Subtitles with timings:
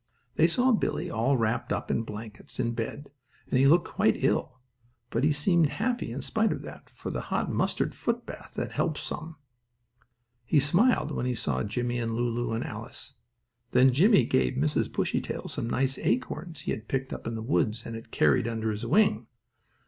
[0.33, 3.11] They saw Billie, all wrapped up in blankets, in bed,
[3.47, 4.59] and he looked quite ill.
[5.11, 8.97] But he seemed happy in spite of that, for the hot mustard footbath had helped
[8.97, 9.35] him some.
[10.43, 13.13] He smiled when he saw Jimmie and Lulu and Alice.
[13.73, 14.91] Then Jimmie gave Mrs.
[14.91, 18.71] Bushytail some nice acorns he had picked up in the woods and had carried under
[18.71, 19.27] his wing.